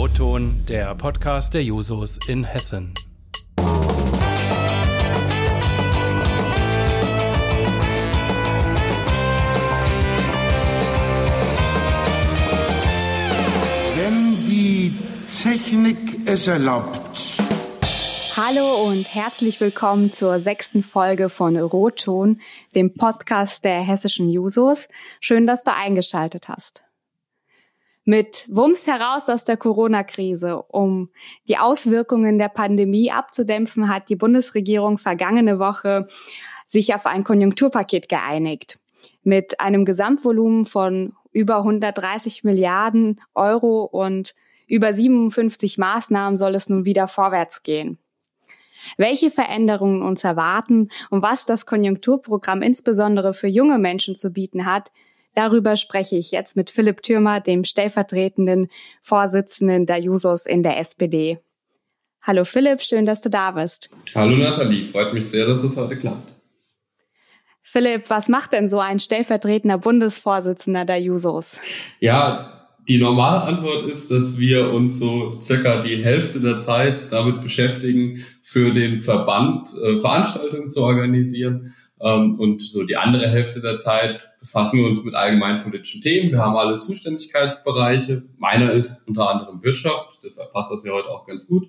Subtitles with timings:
[0.00, 2.94] Roton, der Podcast der Jusos in Hessen.
[13.94, 14.94] Wenn die
[15.42, 17.02] Technik es erlaubt.
[18.38, 22.40] Hallo und herzlich willkommen zur sechsten Folge von Roton,
[22.74, 24.88] dem Podcast der hessischen Jusos.
[25.20, 26.80] Schön, dass du eingeschaltet hast.
[28.10, 31.10] Mit Wumms heraus aus der Corona-Krise, um
[31.46, 36.08] die Auswirkungen der Pandemie abzudämpfen, hat die Bundesregierung vergangene Woche
[36.66, 38.80] sich auf ein Konjunkturpaket geeinigt.
[39.22, 44.34] Mit einem Gesamtvolumen von über 130 Milliarden Euro und
[44.66, 48.00] über 57 Maßnahmen soll es nun wieder vorwärts gehen
[48.96, 54.90] welche Veränderungen uns erwarten und was das Konjunkturprogramm insbesondere für junge Menschen zu bieten hat,
[55.34, 58.68] darüber spreche ich jetzt mit Philipp Thürmer, dem stellvertretenden
[59.02, 61.38] Vorsitzenden der Jusos in der SPD.
[62.22, 63.90] Hallo Philipp, schön, dass du da bist.
[64.14, 66.32] Hallo Nathalie, freut mich sehr, dass es heute klappt.
[67.62, 71.60] Philipp, was macht denn so ein stellvertretender Bundesvorsitzender der Jusos?
[72.00, 77.42] Ja, die normale Antwort ist, dass wir uns so circa die Hälfte der Zeit damit
[77.42, 81.72] beschäftigen, für den Verband äh, Veranstaltungen zu organisieren.
[82.02, 86.30] Ähm, und so die andere Hälfte der Zeit befassen wir uns mit allgemeinpolitischen Themen.
[86.30, 88.22] Wir haben alle Zuständigkeitsbereiche.
[88.38, 91.68] Meiner ist unter anderem Wirtschaft, deshalb passt das ja heute auch ganz gut.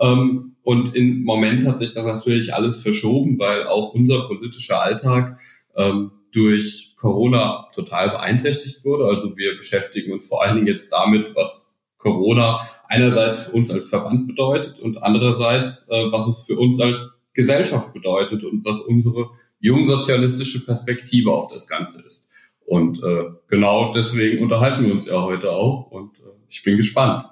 [0.00, 5.38] Ähm, und im Moment hat sich das natürlich alles verschoben, weil auch unser politischer Alltag
[5.76, 9.06] ähm, durch Corona total beeinträchtigt wurde.
[9.06, 11.66] Also wir beschäftigen uns vor allen Dingen jetzt damit, was
[11.98, 17.14] Corona einerseits für uns als Verband bedeutet und andererseits, äh, was es für uns als
[17.34, 19.30] Gesellschaft bedeutet und was unsere
[19.60, 22.28] jungsozialistische Perspektive auf das Ganze ist.
[22.64, 27.24] Und äh, genau deswegen unterhalten wir uns ja heute auch und äh, ich bin gespannt.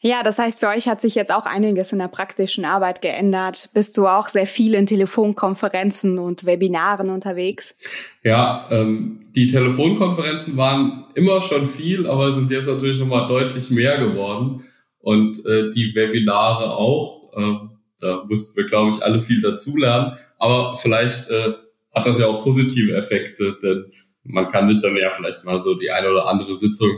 [0.00, 3.68] Ja, das heißt, für euch hat sich jetzt auch einiges in der praktischen Arbeit geändert.
[3.74, 7.74] Bist du auch sehr viel in Telefonkonferenzen und Webinaren unterwegs?
[8.22, 13.98] Ja, ähm, die Telefonkonferenzen waren immer schon viel, aber sind jetzt natürlich nochmal deutlich mehr
[13.98, 14.64] geworden.
[15.00, 17.32] Und äh, die Webinare auch.
[17.36, 17.67] Äh,
[18.00, 20.16] da mussten wir, glaube ich, alle viel dazulernen.
[20.38, 21.54] Aber vielleicht äh,
[21.94, 23.92] hat das ja auch positive Effekte, denn
[24.24, 26.90] man kann sich dann ja vielleicht mal so die eine oder andere Sitzung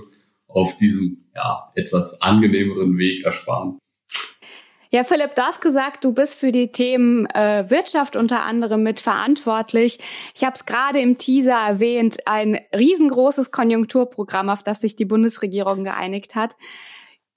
[0.49, 3.78] auf diesem ja, etwas angenehmeren Weg ersparen.
[4.93, 9.99] Ja, Philipp, du hast gesagt, du bist für die Themen äh, Wirtschaft unter anderem mitverantwortlich.
[10.34, 15.84] Ich habe es gerade im Teaser erwähnt, ein riesengroßes Konjunkturprogramm, auf das sich die Bundesregierung
[15.84, 16.56] geeinigt hat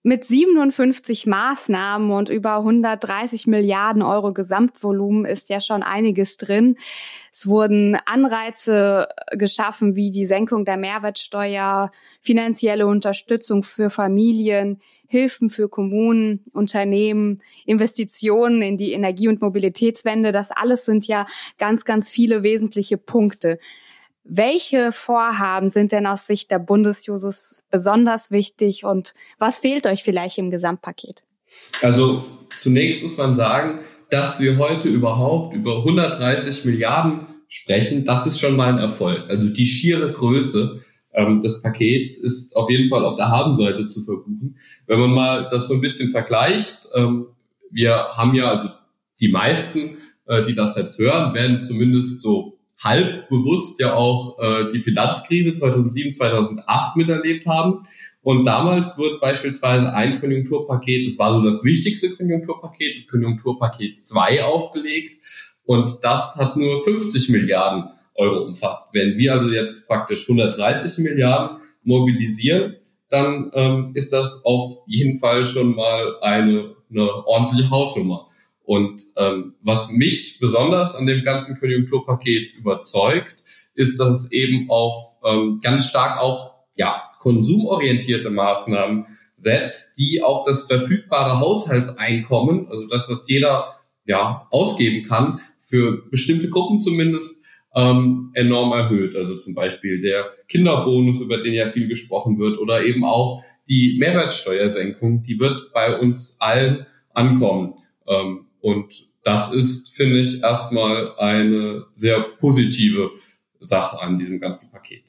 [0.03, 6.77] mit 57 Maßnahmen und über 130 Milliarden Euro Gesamtvolumen ist ja schon einiges drin.
[7.31, 15.69] Es wurden Anreize geschaffen wie die Senkung der Mehrwertsteuer, finanzielle Unterstützung für Familien, Hilfen für
[15.69, 20.31] Kommunen, Unternehmen, Investitionen in die Energie- und Mobilitätswende.
[20.31, 21.27] Das alles sind ja
[21.57, 23.59] ganz, ganz viele wesentliche Punkte.
[24.23, 30.37] Welche Vorhaben sind denn aus Sicht der Bundesjusos besonders wichtig und was fehlt euch vielleicht
[30.37, 31.23] im Gesamtpaket?
[31.81, 32.23] Also
[32.57, 33.79] zunächst muss man sagen,
[34.09, 39.29] dass wir heute überhaupt über 130 Milliarden sprechen, das ist schon mal ein Erfolg.
[39.29, 40.81] Also die schiere Größe
[41.13, 44.57] ähm, des Pakets ist auf jeden Fall auf der Habenseite zu verbuchen.
[44.87, 47.27] Wenn man mal das so ein bisschen vergleicht, ähm,
[47.69, 48.69] wir haben ja also
[49.19, 52.52] die meisten, äh, die das jetzt hören, werden zumindest so
[52.83, 57.85] halb bewusst ja auch äh, die Finanzkrise 2007, 2008 miterlebt haben.
[58.21, 64.43] Und damals wird beispielsweise ein Konjunkturpaket, das war so das wichtigste Konjunkturpaket, das Konjunkturpaket 2
[64.43, 65.23] aufgelegt.
[65.65, 68.93] Und das hat nur 50 Milliarden Euro umfasst.
[68.93, 72.75] Wenn wir also jetzt praktisch 130 Milliarden mobilisieren,
[73.09, 78.27] dann ähm, ist das auf jeden Fall schon mal eine, eine ordentliche Hausnummer.
[78.63, 83.35] Und ähm, was mich besonders an dem ganzen Konjunkturpaket überzeugt,
[83.75, 89.05] ist, dass es eben auf ähm, ganz stark auch ja, konsumorientierte Maßnahmen
[89.37, 93.75] setzt, die auch das verfügbare Haushaltseinkommen, also das, was jeder
[94.05, 97.41] ja, ausgeben kann, für bestimmte Gruppen zumindest
[97.75, 99.15] ähm, enorm erhöht.
[99.15, 103.97] Also zum Beispiel der Kinderbonus, über den ja viel gesprochen wird, oder eben auch die
[103.99, 107.75] Mehrwertsteuersenkung, die wird bei uns allen ankommen.
[108.07, 113.11] Ähm, und das ist, finde ich, erstmal eine sehr positive
[113.59, 115.03] Sache an diesem ganzen Paket.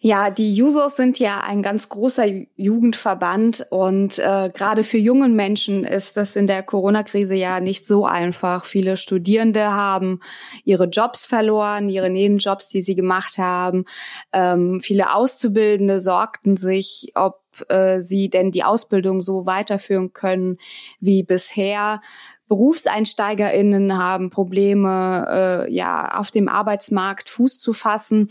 [0.00, 5.82] Ja, die Jusos sind ja ein ganz großer Jugendverband und äh, gerade für jungen Menschen
[5.82, 8.64] ist das in der Corona-Krise ja nicht so einfach.
[8.64, 10.20] Viele Studierende haben
[10.64, 13.86] ihre Jobs verloren, ihre Nebenjobs, die sie gemacht haben.
[14.32, 20.58] Ähm, viele Auszubildende sorgten sich, ob äh, sie denn die Ausbildung so weiterführen können
[21.00, 22.00] wie bisher.
[22.48, 28.28] BerufseinsteigerInnen haben Probleme, äh, ja, auf dem Arbeitsmarkt Fuß zu fassen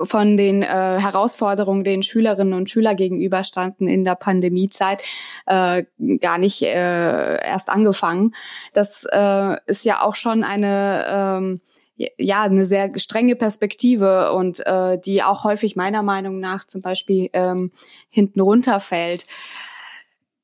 [0.00, 5.00] von den äh, Herausforderungen, den Schülerinnen und Schüler gegenüberstanden in der Pandemiezeit,
[5.46, 5.84] äh,
[6.20, 8.34] gar nicht äh, erst angefangen.
[8.72, 11.60] Das äh, ist ja auch schon eine ähm,
[12.18, 17.30] ja eine sehr strenge Perspektive und äh, die auch häufig meiner Meinung nach zum Beispiel
[17.32, 17.72] ähm,
[18.10, 19.26] hinten runterfällt.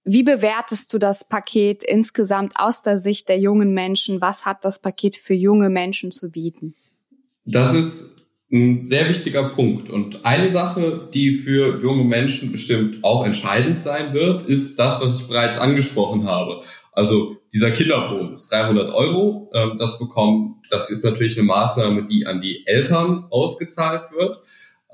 [0.05, 4.21] Wie bewertest du das Paket insgesamt aus der Sicht der jungen Menschen?
[4.21, 6.75] Was hat das Paket für junge Menschen zu bieten?
[7.45, 8.09] Das ist
[8.53, 9.89] ein sehr wichtiger Punkt.
[9.89, 15.21] Und eine Sache, die für junge Menschen bestimmt auch entscheidend sein wird, ist das, was
[15.21, 16.63] ich bereits angesprochen habe.
[16.93, 22.43] Also dieser Kinderbonus, 300 Euro, ähm, das bekommen, das ist natürlich eine Maßnahme, die an
[22.43, 24.39] die Eltern ausgezahlt wird.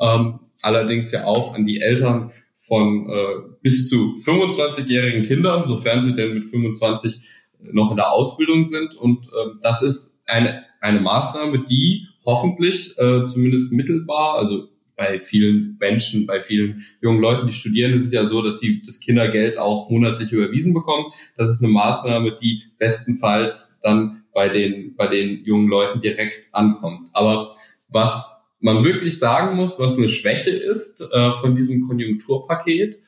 [0.01, 2.31] Ähm, allerdings ja auch an die Eltern
[2.69, 3.25] von äh,
[3.63, 7.21] bis zu 25-jährigen Kindern, sofern sie denn mit 25
[7.61, 8.95] noch in der Ausbildung sind.
[8.95, 15.77] Und äh, das ist eine, eine Maßnahme, die hoffentlich äh, zumindest mittelbar, also bei vielen
[15.81, 19.57] Menschen, bei vielen jungen Leuten, die studieren, ist es ja so, dass sie das Kindergeld
[19.57, 21.07] auch monatlich überwiesen bekommen.
[21.37, 27.09] Das ist eine Maßnahme, die bestenfalls dann bei den, bei den jungen Leuten direkt ankommt.
[27.13, 27.55] Aber
[27.89, 32.99] was man wirklich sagen muss, was eine Schwäche ist äh, von diesem Konjunkturpaket,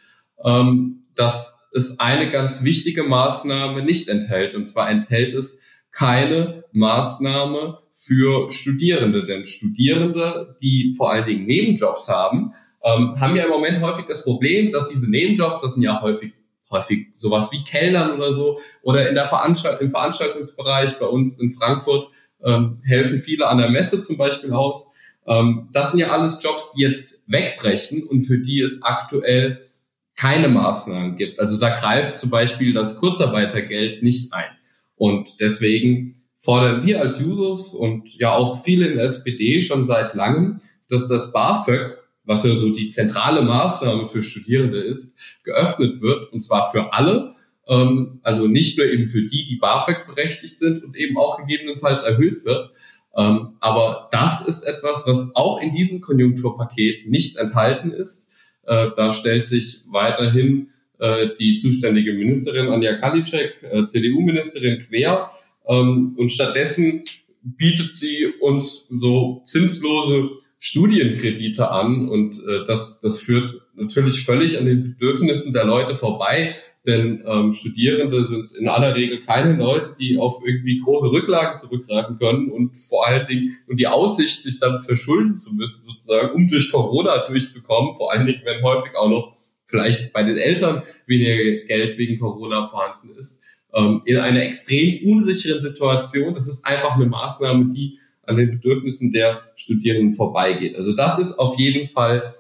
[0.44, 4.55] ähm, dass es eine ganz wichtige Maßnahme nicht enthält.
[4.55, 5.58] Und zwar enthält es
[5.93, 9.26] keine Maßnahme für Studierende.
[9.26, 14.25] Denn Studierende, die vor allen Dingen Nebenjobs haben, ähm, haben ja im Moment häufig das
[14.25, 16.32] Problem, dass diese Nebenjobs, das sind ja häufig
[16.70, 21.52] häufig sowas wie Kellnern oder so, oder in der Veranstalt im Veranstaltungsbereich bei uns in
[21.52, 22.08] Frankfurt
[22.44, 24.93] ähm, helfen viele an der Messe zum Beispiel aus.
[25.27, 29.71] Ähm, das sind ja alles Jobs, die jetzt wegbrechen und für die es aktuell
[30.17, 31.41] keine Maßnahmen gibt.
[31.41, 34.51] Also da greift zum Beispiel das Kurzarbeitergeld nicht ein.
[34.97, 40.15] Und deswegen fordern wir als Jusos und ja auch viele in der SPD schon seit
[40.15, 46.33] langem, dass das BAföG, was ja so die zentrale Maßnahme für Studierende ist, geöffnet wird
[46.33, 47.35] und zwar für alle.
[47.67, 52.03] Ähm, also nicht nur eben für die, die BAföG berechtigt sind und eben auch gegebenenfalls
[52.03, 52.71] erhöht wird.
[53.17, 58.31] Ähm, aber das ist etwas, was auch in diesem Konjunkturpaket nicht enthalten ist.
[58.67, 60.69] Äh, da stellt sich weiterhin
[60.99, 65.31] äh, die zuständige Ministerin Anja Kalitschek, äh, CDU-Ministerin, quer
[65.67, 67.05] ähm, und stattdessen
[67.43, 74.67] bietet sie uns so zinslose Studienkredite an und äh, das, das führt natürlich völlig an
[74.67, 76.55] den Bedürfnissen der Leute vorbei,
[76.87, 82.19] denn ähm, Studierende sind in aller Regel keine Leute, die auf irgendwie große Rücklagen zurückgreifen
[82.19, 86.49] können und vor allen Dingen und die Aussicht, sich dann verschulden zu müssen, sozusagen, um
[86.49, 89.37] durch Corona durchzukommen, vor allen Dingen, wenn häufig auch noch
[89.67, 93.43] vielleicht bei den Eltern weniger Geld wegen Corona vorhanden ist,
[93.75, 96.35] ähm, in einer extrem unsicheren Situation.
[96.35, 100.76] Das ist einfach eine Maßnahme, die an den Bedürfnissen der Studierenden vorbeigeht.
[100.76, 102.35] Also das ist auf jeden Fall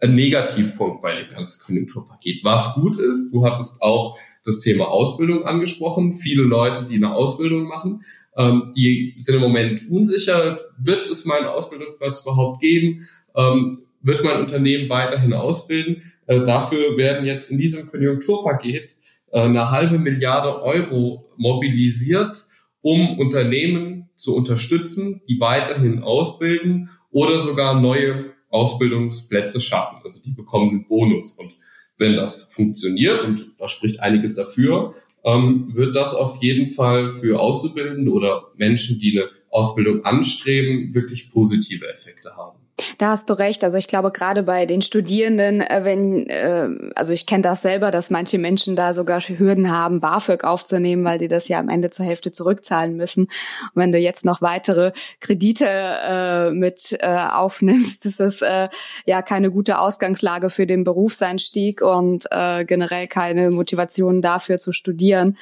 [0.00, 2.42] ein Negativpunkt bei dem ganzen Konjunkturpaket.
[2.42, 6.16] Was gut ist, du hattest auch das Thema Ausbildung angesprochen.
[6.16, 8.02] Viele Leute, die eine Ausbildung machen,
[8.36, 13.06] ähm, die sind im Moment unsicher, wird es meinen Ausbildungsplatz überhaupt geben?
[13.36, 16.12] Ähm, wird mein Unternehmen weiterhin ausbilden?
[16.26, 18.96] Äh, dafür werden jetzt in diesem Konjunkturpaket
[19.32, 22.46] äh, eine halbe Milliarde Euro mobilisiert,
[22.82, 30.00] um Unternehmen zu unterstützen, die weiterhin ausbilden oder sogar neue Ausbildungsplätze schaffen.
[30.04, 31.32] Also die bekommen einen Bonus.
[31.32, 31.52] Und
[31.96, 37.40] wenn das funktioniert, und da spricht einiges dafür, ähm, wird das auf jeden Fall für
[37.40, 42.58] Auszubildende oder Menschen, die eine Ausbildung anstreben, wirklich positive Effekte haben.
[42.98, 43.64] Da hast du recht.
[43.64, 47.90] Also ich glaube gerade bei den Studierenden, äh, wenn, äh, also ich kenne das selber,
[47.90, 51.90] dass manche Menschen da sogar Hürden haben, BAföG aufzunehmen, weil die das ja am Ende
[51.90, 53.24] zur Hälfte zurückzahlen müssen.
[53.24, 53.30] Und
[53.74, 58.68] wenn du jetzt noch weitere Kredite äh, mit äh, aufnimmst, ist das äh,
[59.06, 65.36] ja keine gute Ausgangslage für den Berufseinstieg und äh, generell keine Motivation dafür zu studieren.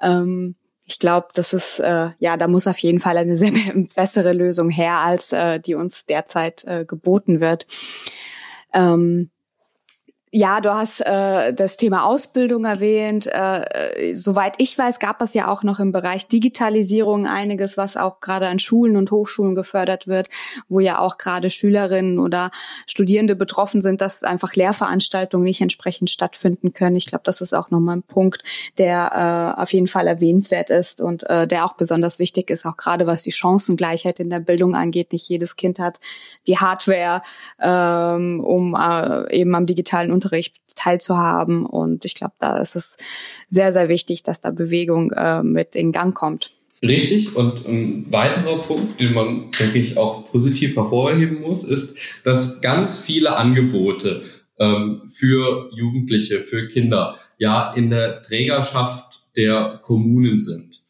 [0.00, 0.56] Ähm,
[0.86, 3.52] ich glaube, das ist äh, ja, da muss auf jeden Fall eine sehr
[3.94, 7.66] bessere Lösung her, als äh, die uns derzeit äh, geboten wird.
[8.72, 9.30] Ähm,
[10.32, 13.26] Ja, du hast äh, das Thema Ausbildung erwähnt.
[13.26, 18.18] Äh, soweit ich weiß, gab es ja auch noch im Bereich Digitalisierung einiges, was auch
[18.18, 20.28] gerade an Schulen und Hochschulen gefördert wird,
[20.68, 22.50] wo ja auch gerade Schülerinnen oder
[22.86, 26.96] Studierende betroffen sind, dass einfach Lehrveranstaltungen nicht entsprechend stattfinden können.
[26.96, 28.42] Ich glaube, das ist auch nochmal ein Punkt,
[28.78, 32.76] der äh, auf jeden Fall erwähnenswert ist und äh, der auch besonders wichtig ist, auch
[32.76, 35.12] gerade was die Chancengleichheit in der Bildung angeht.
[35.12, 35.98] Nicht jedes Kind hat
[36.46, 37.22] die Hardware,
[37.58, 40.25] ähm, um äh, eben am digitalen Unterricht
[40.74, 41.66] teilzuhaben.
[41.66, 42.98] Und ich glaube, da ist es
[43.48, 46.52] sehr, sehr wichtig, dass da Bewegung äh, mit in Gang kommt.
[46.82, 47.34] Richtig.
[47.34, 52.98] Und ein weiterer Punkt, den man, denke ich, auch positiv hervorheben muss, ist, dass ganz
[52.98, 54.24] viele Angebote
[54.58, 60.82] ähm, für Jugendliche, für Kinder ja in der Trägerschaft der Kommunen sind.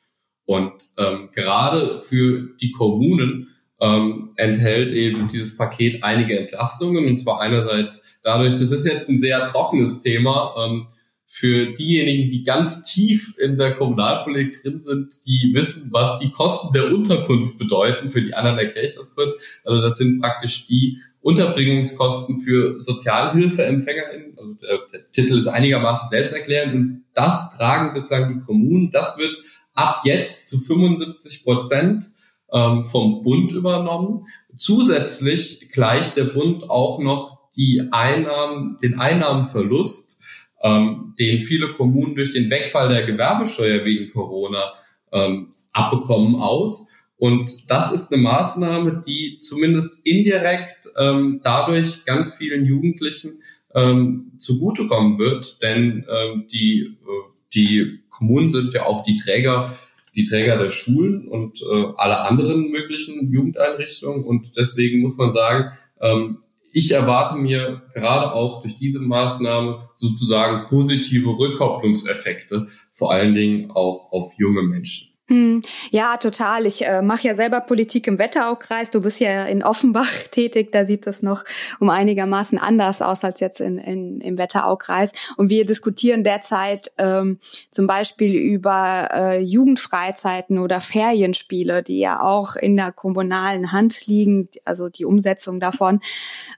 [0.44, 3.48] Und ähm, gerade für die Kommunen
[3.80, 7.06] ähm, enthält eben dieses Paket einige Entlastungen.
[7.06, 10.86] Und zwar einerseits dadurch, das ist jetzt ein sehr trockenes Thema, ähm,
[11.28, 16.72] für diejenigen, die ganz tief in der Kommunalpolitik drin sind, die wissen, was die Kosten
[16.72, 18.08] der Unterkunft bedeuten.
[18.08, 19.34] Für die anderen erkläre ich das kurz.
[19.64, 24.38] Also das sind praktisch die Unterbringungskosten für SozialhilfeempfängerInnen.
[24.38, 28.90] Also der, der Titel ist einigermaßen selbsterklärend und das tragen bislang die Kommunen.
[28.92, 29.36] Das wird
[29.74, 32.12] ab jetzt zu 75 Prozent
[32.56, 34.26] ähm, vom Bund übernommen.
[34.56, 40.18] Zusätzlich gleicht der Bund auch noch die Einnahmen, den Einnahmenverlust,
[40.62, 44.72] ähm, den viele Kommunen durch den Wegfall der Gewerbesteuer wegen Corona
[45.12, 46.88] ähm, abbekommen aus.
[47.18, 53.42] Und das ist eine Maßnahme, die zumindest indirekt ähm, dadurch ganz vielen Jugendlichen
[53.74, 59.76] ähm, zugutekommen wird, denn ähm, die, äh, die Kommunen sind ja auch die Träger
[60.16, 64.24] die Träger der Schulen und äh, alle anderen möglichen Jugendeinrichtungen.
[64.24, 66.38] Und deswegen muss man sagen, ähm,
[66.72, 74.12] ich erwarte mir gerade auch durch diese Maßnahme sozusagen positive Rückkopplungseffekte, vor allen Dingen auch
[74.12, 75.15] auf junge Menschen.
[75.28, 76.66] Hm, ja, total.
[76.66, 78.90] Ich äh, mache ja selber Politik im Wetteraukreis.
[78.90, 80.70] Du bist ja in Offenbach tätig.
[80.70, 81.42] Da sieht das noch
[81.80, 85.10] um einigermaßen anders aus als jetzt in, in, im Wetteraukreis.
[85.36, 87.40] Und wir diskutieren derzeit ähm,
[87.72, 94.48] zum Beispiel über äh, Jugendfreizeiten oder Ferienspiele, die ja auch in der kommunalen Hand liegen,
[94.64, 96.02] also die Umsetzung davon.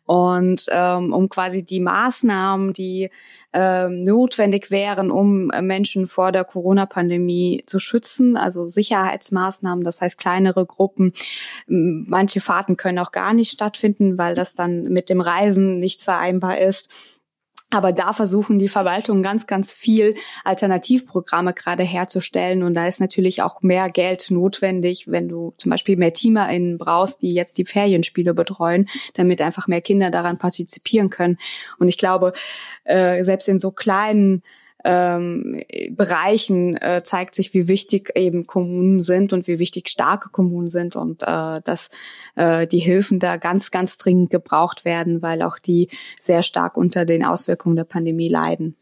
[0.04, 3.08] Und ähm, um quasi die Maßnahmen, die
[3.52, 10.18] ähm, notwendig wären, um äh, Menschen vor der Corona-Pandemie zu schützen, also Sicherheitsmaßnahmen, das heißt
[10.18, 11.12] kleinere Gruppen.
[11.66, 16.58] Manche Fahrten können auch gar nicht stattfinden, weil das dann mit dem Reisen nicht vereinbar
[16.58, 17.17] ist.
[17.70, 22.62] Aber da versuchen die Verwaltungen ganz, ganz viel Alternativprogramme gerade herzustellen.
[22.62, 27.20] Und da ist natürlich auch mehr Geld notwendig, wenn du zum Beispiel mehr TeamerInnen brauchst,
[27.20, 31.36] die jetzt die Ferienspiele betreuen, damit einfach mehr Kinder daran partizipieren können.
[31.78, 32.32] Und ich glaube,
[32.84, 34.42] äh, selbst in so kleinen
[34.84, 40.70] ähm, Bereichen äh, zeigt sich, wie wichtig eben Kommunen sind und wie wichtig starke Kommunen
[40.70, 41.90] sind und äh, dass
[42.36, 47.04] äh, die Hilfen da ganz, ganz dringend gebraucht werden, weil auch die sehr stark unter
[47.04, 48.76] den Auswirkungen der Pandemie leiden.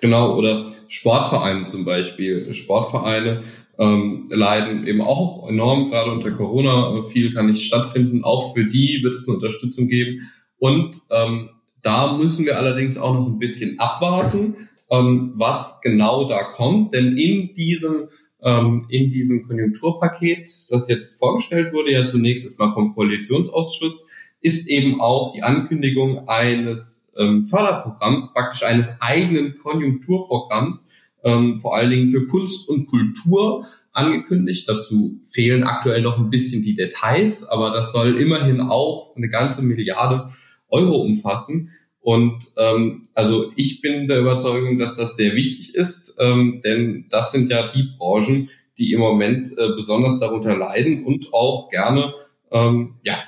[0.00, 2.54] Genau, oder Sportvereine zum Beispiel.
[2.54, 3.42] Sportvereine
[3.78, 7.02] ähm, leiden eben auch enorm, gerade unter Corona.
[7.10, 8.24] Viel kann nicht stattfinden.
[8.24, 10.20] Auch für die wird es eine Unterstützung geben.
[10.58, 11.50] Und ähm,
[11.82, 16.94] da müssen wir allerdings auch noch ein bisschen abwarten ähm, was genau da kommt.
[16.94, 18.08] Denn in diesem,
[18.42, 24.04] ähm, in diesem Konjunkturpaket, das jetzt vorgestellt wurde, ja zunächst erstmal vom Koalitionsausschuss,
[24.40, 30.88] ist eben auch die Ankündigung eines ähm, Förderprogramms, praktisch eines eigenen Konjunkturprogramms,
[31.24, 34.68] ähm, vor allen Dingen für Kunst und Kultur angekündigt.
[34.68, 39.62] Dazu fehlen aktuell noch ein bisschen die Details, aber das soll immerhin auch eine ganze
[39.62, 40.30] Milliarde
[40.68, 41.70] Euro umfassen.
[42.00, 47.32] Und ähm, also ich bin der Überzeugung, dass das sehr wichtig ist, ähm, denn das
[47.32, 52.14] sind ja die Branchen, die im Moment äh, besonders darunter leiden und auch gerne,
[52.50, 53.22] ähm, ja,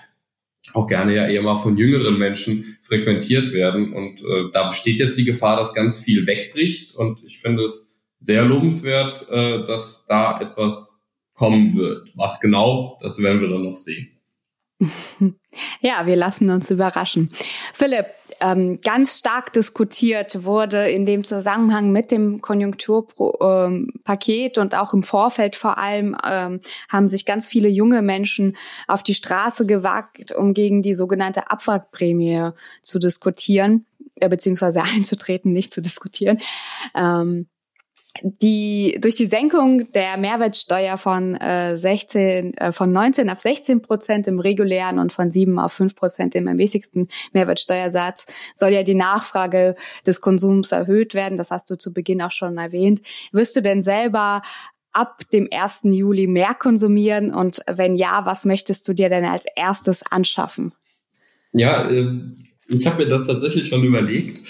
[0.72, 3.92] auch gerne ja eher mal von jüngeren Menschen frequentiert werden.
[3.92, 6.94] Und äh, da besteht jetzt die Gefahr, dass ganz viel wegbricht.
[6.94, 11.02] Und ich finde es sehr lobenswert, äh, dass da etwas
[11.34, 12.12] kommen wird.
[12.16, 14.11] Was genau, das werden wir dann noch sehen.
[15.80, 17.30] Ja, wir lassen uns überraschen.
[17.74, 18.06] Philipp,
[18.42, 25.54] ähm, ganz stark diskutiert wurde in dem Zusammenhang mit dem Konjunkturpaket und auch im Vorfeld
[25.54, 26.58] vor allem ähm,
[26.88, 28.56] haben sich ganz viele junge Menschen
[28.88, 32.50] auf die Straße gewagt, um gegen die sogenannte Abwrackprämie
[32.82, 33.86] zu diskutieren,
[34.16, 36.40] äh, beziehungsweise einzutreten, nicht zu diskutieren.
[36.96, 37.46] Ähm,
[38.20, 44.26] die durch die Senkung der Mehrwertsteuer von äh, 16 äh, von 19 auf 16 Prozent
[44.26, 49.76] im regulären und von 7 auf 5 Prozent im ermäßigten Mehrwertsteuersatz soll ja die Nachfrage
[50.06, 51.38] des Konsums erhöht werden.
[51.38, 53.00] Das hast du zu Beginn auch schon erwähnt.
[53.32, 54.42] Wirst du denn selber
[54.92, 55.80] ab dem 1.
[55.84, 60.74] Juli mehr konsumieren und wenn ja, was möchtest du dir denn als erstes anschaffen?
[61.52, 62.12] Ja, äh,
[62.68, 64.42] ich habe mir das tatsächlich schon überlegt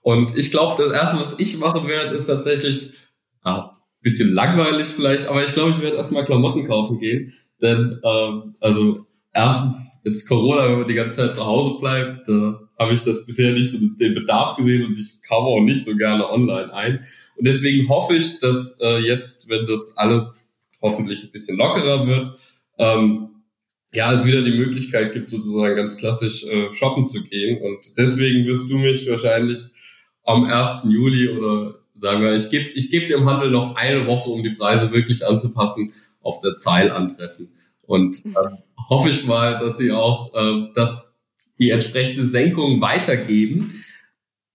[0.00, 2.94] und ich glaube, das erste, was ich machen werde, ist tatsächlich
[3.42, 7.34] ah, bisschen langweilig vielleicht, aber ich glaube, ich werde erstmal Klamotten kaufen gehen.
[7.60, 12.60] Denn, ähm, also erstens, jetzt Corona, wenn man die ganze Zeit zu Hause bleibt, da
[12.78, 15.94] habe ich das bisher nicht so den Bedarf gesehen und ich kaufe auch nicht so
[15.94, 17.04] gerne online ein.
[17.36, 20.40] Und deswegen hoffe ich, dass äh, jetzt, wenn das alles
[20.80, 22.38] hoffentlich ein bisschen lockerer wird,
[22.78, 23.28] ähm,
[23.92, 27.60] ja, es wieder die Möglichkeit gibt, sozusagen ganz klassisch äh, shoppen zu gehen.
[27.60, 29.60] Und deswegen wirst du mich wahrscheinlich
[30.24, 30.84] am 1.
[30.84, 34.50] Juli oder sagen wir, ich gebe ich geb dem Handel noch eine Woche, um die
[34.50, 35.92] Preise wirklich anzupassen,
[36.22, 37.52] auf der Zeil antreffen.
[37.82, 38.56] Und äh,
[38.88, 41.12] hoffe ich mal, dass sie auch äh, das,
[41.58, 43.72] die entsprechende Senkung weitergeben.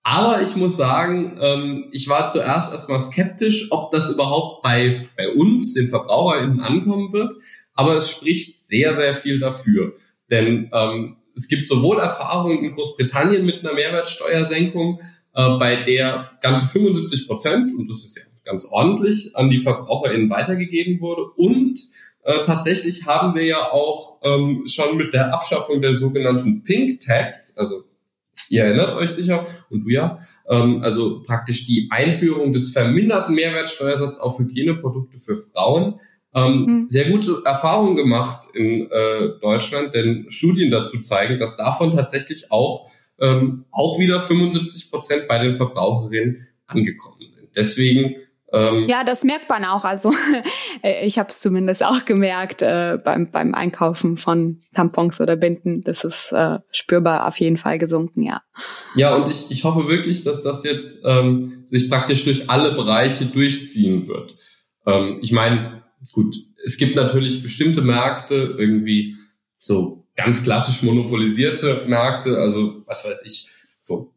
[0.04, 5.30] Aber ich muss sagen, ähm, ich war zuerst erstmal skeptisch, ob das überhaupt bei, bei
[5.30, 7.34] uns, den VerbraucherInnen, ankommen wird.
[7.74, 9.94] Aber es spricht sehr, sehr viel dafür.
[10.30, 15.02] Denn ähm, es gibt sowohl Erfahrungen in Großbritannien mit einer Mehrwertsteuersenkung,
[15.36, 20.30] äh, bei der ganze 75 Prozent, und das ist ja ganz ordentlich, an die VerbraucherInnen
[20.30, 21.24] weitergegeben wurde.
[21.36, 21.82] Und
[22.24, 27.56] äh, tatsächlich haben wir ja auch ähm, schon mit der Abschaffung der sogenannten Pink Tax,
[27.58, 27.84] also
[28.50, 34.20] ihr erinnert euch sicher, und du ja, ähm, also praktisch die Einführung des verminderten Mehrwertsteuersatzes
[34.20, 36.00] auf Hygieneprodukte für Frauen,
[36.34, 36.90] ähm, mhm.
[36.90, 42.90] sehr gute Erfahrungen gemacht in äh, Deutschland, denn Studien dazu zeigen, dass davon tatsächlich auch
[43.20, 47.50] ähm, auch wieder 75 Prozent bei den Verbraucherinnen angekommen sind.
[47.56, 48.16] Deswegen
[48.56, 49.84] ähm, ja, das merkt man auch.
[49.84, 50.12] Also
[51.04, 55.82] ich habe es zumindest auch gemerkt äh, beim, beim Einkaufen von Tampons oder Binden.
[55.84, 58.42] Das ist äh, spürbar auf jeden Fall gesunken, ja.
[58.96, 63.26] Ja, und ich, ich hoffe wirklich, dass das jetzt ähm, sich praktisch durch alle Bereiche
[63.26, 64.36] durchziehen wird.
[64.86, 69.16] Ähm, ich meine, gut, es gibt natürlich bestimmte Märkte, irgendwie
[69.60, 73.48] so ganz klassisch monopolisierte Märkte, also was weiß ich,
[73.80, 74.14] so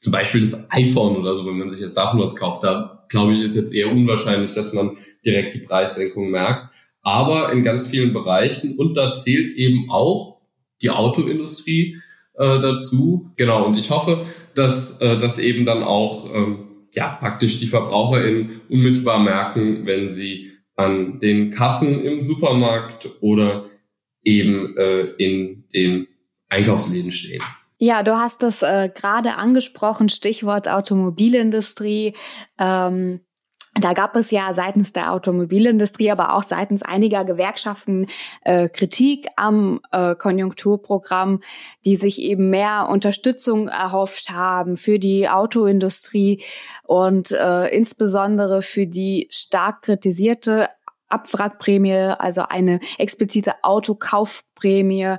[0.00, 3.34] zum Beispiel das iPhone oder so, wenn man sich jetzt davon was kauft, da glaube
[3.34, 6.68] ich, ist jetzt eher unwahrscheinlich, dass man direkt die Preissenkung merkt.
[7.02, 10.40] Aber in ganz vielen Bereichen und da zählt eben auch
[10.82, 11.96] die Autoindustrie
[12.34, 13.30] äh, dazu.
[13.36, 18.62] Genau, und ich hoffe, dass äh, das eben dann auch ähm, ja praktisch die VerbraucherInnen
[18.68, 23.69] unmittelbar merken, wenn sie an den Kassen im Supermarkt oder
[24.22, 26.06] eben äh, in den
[26.48, 27.42] Einkaufsläden stehen.
[27.78, 32.14] Ja, du hast das äh, gerade angesprochen, Stichwort Automobilindustrie.
[32.58, 33.20] Ähm
[33.80, 38.06] da gab es ja seitens der Automobilindustrie, aber auch seitens einiger Gewerkschaften
[38.42, 41.40] äh, Kritik am äh, Konjunkturprogramm,
[41.84, 46.42] die sich eben mehr Unterstützung erhofft haben für die Autoindustrie
[46.82, 50.68] und äh, insbesondere für die stark kritisierte
[51.10, 55.16] Abwrackprämie, also eine explizite Autokaufprämie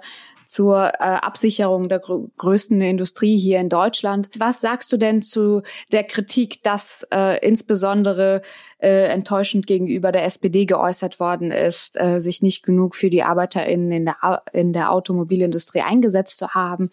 [0.52, 4.30] zur äh, Absicherung der gr größten Industrie hier in Deutschland.
[4.38, 5.62] Was sagst du denn zu
[5.94, 8.42] der Kritik, dass äh, insbesondere
[8.80, 13.92] äh, enttäuschend gegenüber der SPD geäußert worden ist, äh, sich nicht genug für die ArbeiterInnen
[13.94, 16.90] in der, in der Automobilindustrie eingesetzt zu haben?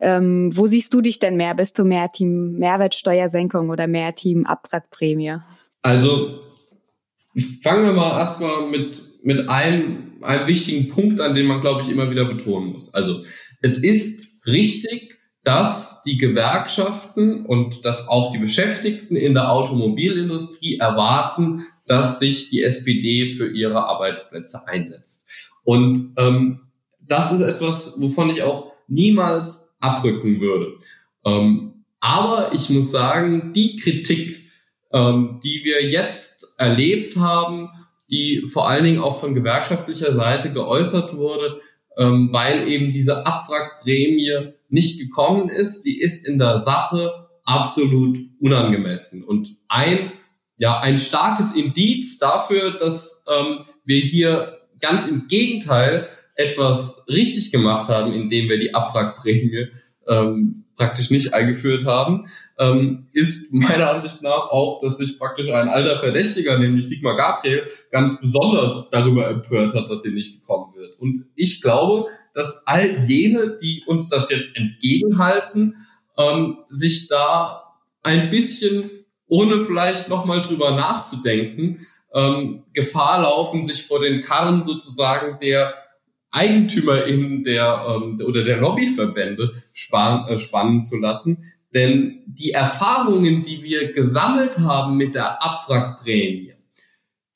[0.00, 1.54] Ähm, wo siehst du dich denn mehr?
[1.54, 5.36] Bist du mehr Team Mehrwertsteuersenkung oder mehr Team Abwrackprämie?
[5.82, 6.40] Also
[7.62, 11.88] Fangen wir mal erstmal mit, mit einem, einem wichtigen Punkt an, den man, glaube ich,
[11.88, 12.92] immer wieder betonen muss.
[12.94, 13.24] Also
[13.60, 21.62] es ist richtig, dass die Gewerkschaften und dass auch die Beschäftigten in der Automobilindustrie erwarten,
[21.86, 25.24] dass sich die SPD für ihre Arbeitsplätze einsetzt.
[25.62, 26.62] Und ähm,
[27.00, 30.76] das ist etwas, wovon ich auch niemals abrücken würde.
[31.24, 34.50] Ähm, aber ich muss sagen, die Kritik,
[34.92, 37.68] ähm, die wir jetzt erlebt haben,
[38.10, 41.60] die vor allen Dingen auch von gewerkschaftlicher Seite geäußert wurde,
[41.98, 49.24] ähm, weil eben diese Abwrackprämie nicht gekommen ist, die ist in der Sache absolut unangemessen.
[49.24, 50.12] Und ein,
[50.58, 57.88] ja, ein starkes Indiz dafür, dass ähm, wir hier ganz im Gegenteil etwas richtig gemacht
[57.88, 59.68] haben, indem wir die Abwrackprämie
[60.06, 65.68] ähm, praktisch nicht eingeführt haben, ähm, ist meiner Ansicht nach auch, dass sich praktisch ein
[65.68, 70.98] alter Verdächtiger, nämlich Sigmar Gabriel, ganz besonders darüber empört hat, dass sie nicht gekommen wird.
[70.98, 75.76] Und ich glaube, dass all jene, die uns das jetzt entgegenhalten,
[76.18, 78.90] ähm, sich da ein bisschen
[79.28, 85.74] ohne vielleicht nochmal drüber nachzudenken, ähm, Gefahr laufen, sich vor den Karren sozusagen der
[86.36, 91.44] EigentümerInnen der ähm, oder der Lobbyverbände span äh, spannen zu lassen.
[91.74, 96.54] Denn die Erfahrungen, die wir gesammelt haben mit der Abwrackprämie,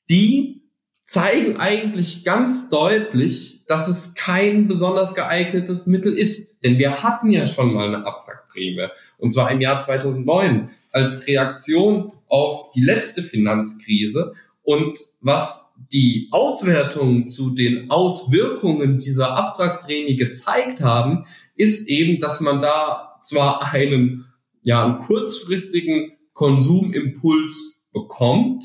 [0.09, 0.61] die
[1.05, 6.63] zeigen eigentlich ganz deutlich, dass es kein besonders geeignetes Mittel ist.
[6.63, 8.87] Denn wir hatten ja schon mal eine Abwrackprämie.
[9.17, 14.33] Und zwar im Jahr 2009 als Reaktion auf die letzte Finanzkrise.
[14.63, 22.61] Und was die Auswertungen zu den Auswirkungen dieser Abwrackprämie gezeigt haben, ist eben, dass man
[22.61, 24.25] da zwar einen,
[24.61, 28.63] ja, einen kurzfristigen Konsumimpuls bekommt,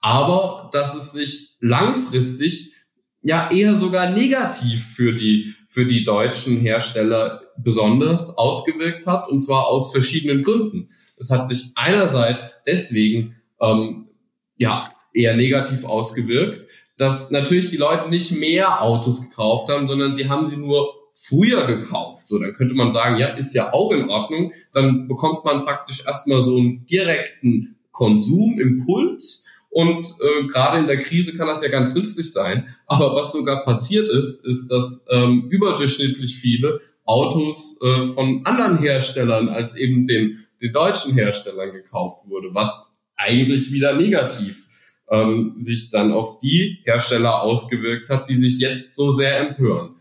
[0.00, 2.72] aber dass es sich langfristig
[3.22, 9.68] ja eher sogar negativ für die, für die deutschen Hersteller besonders ausgewirkt hat, und zwar
[9.68, 10.90] aus verschiedenen Gründen.
[11.16, 14.08] Es hat sich einerseits deswegen ähm,
[14.56, 16.66] ja eher negativ ausgewirkt,
[16.98, 21.66] dass natürlich die Leute nicht mehr Autos gekauft haben, sondern sie haben sie nur früher
[21.66, 22.28] gekauft.
[22.28, 24.52] So, dann könnte man sagen, ja, ist ja auch in Ordnung.
[24.72, 29.44] Dann bekommt man praktisch erstmal so einen direkten Konsumimpuls.
[29.70, 32.68] Und äh, gerade in der Krise kann das ja ganz nützlich sein.
[32.86, 39.48] Aber was sogar passiert ist, ist, dass ähm, überdurchschnittlich viele Autos äh, von anderen Herstellern
[39.48, 44.66] als eben den, den deutschen Herstellern gekauft wurde, was eigentlich wieder negativ
[45.10, 49.96] ähm, sich dann auf die Hersteller ausgewirkt hat, die sich jetzt so sehr empören.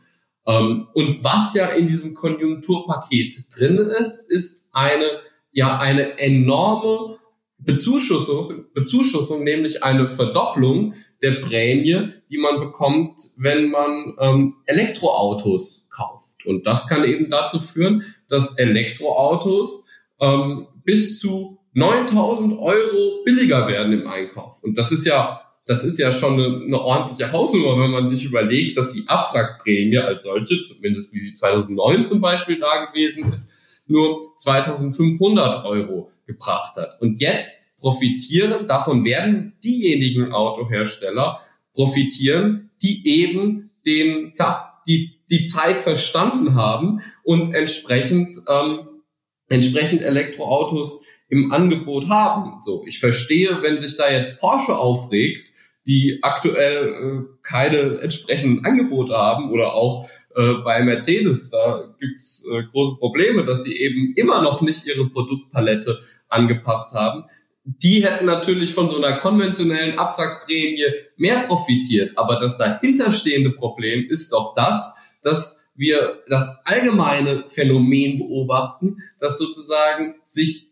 [0.48, 5.06] Ähm, und was ja in diesem Konjunkturpaket drin ist, ist eine,
[5.52, 7.18] ja, eine enorme
[7.58, 16.46] Bezuschussung, Bezuschussung, nämlich eine Verdopplung der Prämie, die man bekommt, wenn man ähm, Elektroautos kauft.
[16.46, 19.86] Und das kann eben dazu führen, dass Elektroautos
[20.20, 24.62] ähm, bis zu 9000 Euro billiger werden im Einkauf.
[24.64, 28.26] Und das ist ja, das ist ja schon eine, eine ordentliche Hausnummer, wenn man sich
[28.26, 33.50] überlegt, dass die Abwrackprämie als solche, zumindest wie sie 2009 zum Beispiel da gewesen ist,
[33.88, 37.00] nur 2500 Euro gebracht hat.
[37.02, 41.40] Und jetzt profitieren, davon werden diejenigen Autohersteller
[41.74, 48.88] profitieren, die eben den, ja, die, die Zeit verstanden haben und entsprechend, ähm,
[49.50, 52.62] entsprechend Elektroautos im Angebot haben.
[52.62, 55.50] So, ich verstehe, wenn sich da jetzt Porsche aufregt,
[55.88, 62.64] die aktuell äh, keine entsprechenden Angebote haben oder auch äh, bei Mercedes, da gibt's äh,
[62.72, 67.24] große Probleme, dass sie eben immer noch nicht ihre Produktpalette angepasst haben.
[67.64, 70.84] Die hätten natürlich von so einer konventionellen Abwrackprämie
[71.16, 72.18] mehr profitiert.
[72.18, 80.16] Aber das dahinterstehende Problem ist doch das, dass wir das allgemeine Phänomen beobachten, dass sozusagen
[80.26, 80.71] sich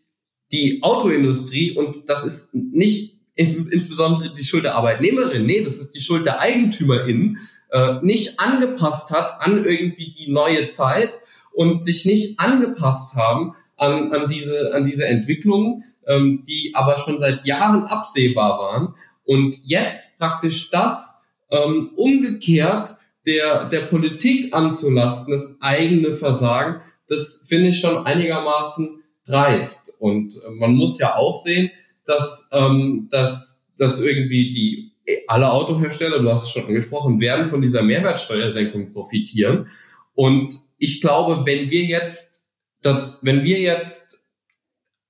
[0.52, 5.92] die Autoindustrie, und das ist nicht in, insbesondere die Schuld der Arbeitnehmerin, nee, das ist
[5.92, 7.38] die Schuld der Eigentümerin,
[7.70, 11.12] äh, nicht angepasst hat an irgendwie die neue Zeit
[11.52, 17.18] und sich nicht angepasst haben an, an, diese, an diese Entwicklungen, ähm, die aber schon
[17.18, 18.94] seit Jahren absehbar waren.
[19.24, 21.14] Und jetzt praktisch das
[21.50, 29.89] ähm, umgekehrt der, der Politik anzulasten, das eigene Versagen, das finde ich schon einigermaßen dreist.
[30.00, 31.70] Und äh, man muss ja auch sehen,
[32.06, 34.90] dass, ähm, dass, dass irgendwie die
[35.26, 39.68] alle Autohersteller, du hast es schon angesprochen, werden von dieser Mehrwertsteuersenkung profitieren.
[40.14, 42.44] Und ich glaube, wenn wir jetzt,
[42.82, 44.22] das, wenn wir jetzt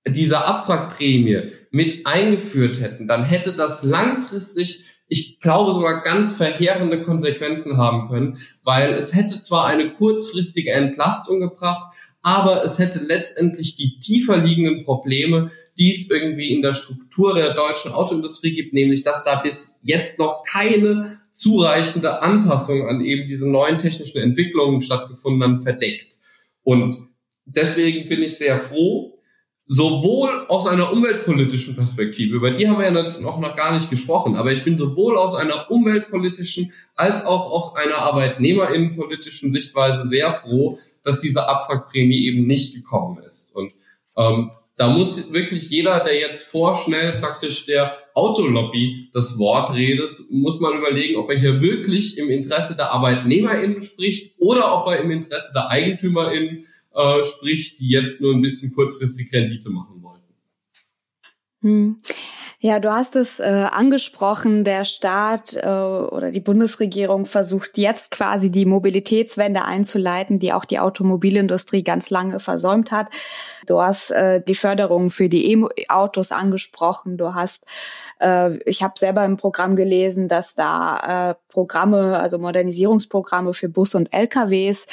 [0.07, 7.76] diese Abwrackprämie mit eingeführt hätten, dann hätte das langfristig, ich glaube sogar ganz verheerende Konsequenzen
[7.76, 13.98] haben können, weil es hätte zwar eine kurzfristige Entlastung gebracht, aber es hätte letztendlich die
[13.98, 19.24] tiefer liegenden Probleme, die es irgendwie in der Struktur der deutschen Autoindustrie gibt, nämlich dass
[19.24, 25.62] da bis jetzt noch keine zureichende Anpassung an eben diese neuen technischen Entwicklungen stattgefunden haben,
[25.62, 26.18] verdeckt.
[26.62, 27.09] Und
[27.46, 29.19] deswegen bin ich sehr froh,
[29.72, 33.88] sowohl aus einer umweltpolitischen Perspektive, über die haben wir ja jetzt noch, noch gar nicht
[33.88, 40.33] gesprochen, aber ich bin sowohl aus einer umweltpolitischen als auch aus einer arbeitnehmerinnenpolitischen Sichtweise sehr
[40.33, 43.54] froh, dass diese Abwrackprämie eben nicht gekommen ist.
[43.54, 43.72] Und
[44.16, 50.59] ähm, da muss wirklich jeder, der jetzt vorschnell praktisch der Autolobby das Wort redet, muss
[50.59, 55.12] mal überlegen, ob er hier wirklich im Interesse der ArbeitnehmerInnen spricht oder ob er im
[55.12, 56.66] Interesse der EigentümerInnen
[57.24, 60.35] sprich, die jetzt nur ein bisschen kurzfristig Rendite machen wollten.
[61.62, 62.03] Hm.
[62.62, 68.50] Ja, du hast es äh, angesprochen, der Staat äh, oder die Bundesregierung versucht jetzt quasi
[68.50, 73.09] die Mobilitätswende einzuleiten, die auch die Automobilindustrie ganz lange versäumt hat.
[73.70, 77.16] Du hast äh, die Förderung für die E-Autos angesprochen.
[77.16, 77.64] Du hast,
[78.20, 83.94] äh, ich habe selber im Programm gelesen, dass da äh, Programme, also Modernisierungsprogramme für Bus
[83.94, 84.87] und LKWs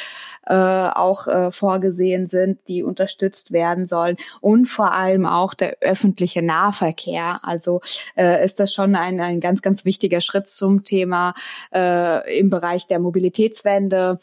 [0.45, 6.43] äh, auch äh, vorgesehen sind, die unterstützt werden sollen und vor allem auch der öffentliche
[6.43, 7.39] Nahverkehr.
[7.41, 7.81] Also
[8.15, 11.33] äh, ist das schon ein, ein ganz, ganz wichtiger Schritt zum Thema
[11.73, 14.19] äh, im Bereich der Mobilitätswende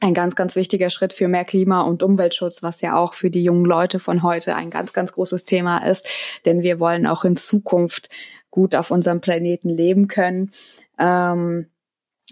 [0.00, 3.44] ein ganz, ganz wichtiger Schritt für mehr Klima- und Umweltschutz, was ja auch für die
[3.44, 6.08] jungen Leute von heute ein ganz, ganz großes Thema ist.
[6.46, 8.08] Denn wir wollen auch in Zukunft
[8.50, 10.50] gut auf unserem Planeten leben können.
[10.98, 11.66] Ähm,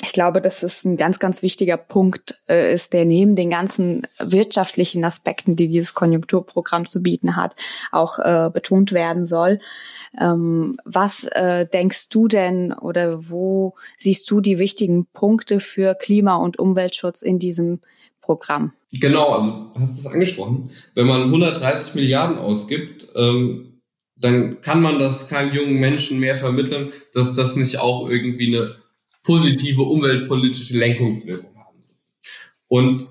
[0.00, 4.06] ich glaube, dass es ein ganz, ganz wichtiger Punkt äh, ist, der neben den ganzen
[4.18, 7.56] wirtschaftlichen Aspekten, die dieses Konjunkturprogramm zu bieten hat,
[7.90, 9.58] auch äh, betont werden soll.
[10.18, 16.36] Ähm, was äh, denkst du denn oder wo siehst du die wichtigen Punkte für Klima-
[16.36, 17.80] und Umweltschutz in diesem
[18.20, 18.72] Programm?
[18.92, 20.70] Genau, also du hast es angesprochen.
[20.94, 23.80] Wenn man 130 Milliarden ausgibt, ähm,
[24.16, 28.76] dann kann man das keinem jungen Menschen mehr vermitteln, dass das nicht auch irgendwie eine
[29.28, 31.84] positive umweltpolitische Lenkungswirkung haben.
[32.66, 33.08] Und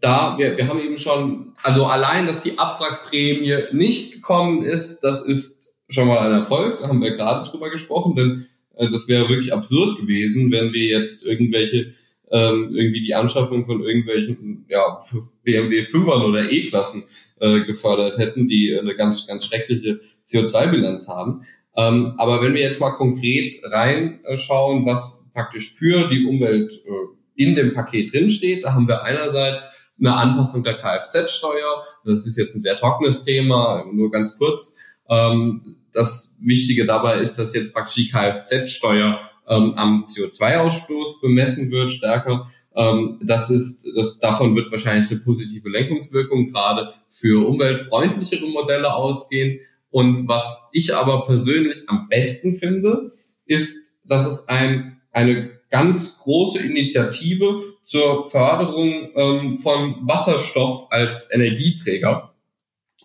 [0.00, 5.22] da, wir, wir haben eben schon, also allein, dass die Abwrackprämie nicht gekommen ist, das
[5.22, 9.28] ist schon mal ein Erfolg, da haben wir gerade drüber gesprochen, denn äh, das wäre
[9.28, 11.94] wirklich absurd gewesen, wenn wir jetzt irgendwelche,
[12.30, 15.04] ähm, irgendwie die Anschaffung von irgendwelchen ja,
[15.42, 17.02] BMW 5ern oder E-Klassen
[17.40, 21.44] äh, gefördert hätten, die eine ganz, ganz schreckliche CO2-Bilanz haben.
[21.76, 27.54] Ähm, aber wenn wir jetzt mal konkret reinschauen, was praktisch für die Umwelt äh, in
[27.54, 28.64] dem Paket drinsteht.
[28.64, 29.66] Da haben wir einerseits
[29.98, 31.84] eine Anpassung der Kfz-Steuer.
[32.04, 34.74] Das ist jetzt ein sehr trockenes Thema, nur ganz kurz.
[35.08, 41.92] Ähm, das Wichtige dabei ist, dass jetzt praktisch die Kfz-Steuer ähm, am CO2-Ausstoß bemessen wird,
[41.92, 42.48] stärker.
[42.74, 49.60] Ähm, das ist, das, davon wird wahrscheinlich eine positive Lenkungswirkung gerade für umweltfreundlichere Modelle ausgehen.
[49.90, 53.12] Und was ich aber persönlich am besten finde,
[53.44, 62.34] ist, dass es ein eine ganz große Initiative zur Förderung ähm, von Wasserstoff als Energieträger